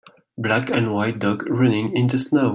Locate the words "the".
2.07-2.17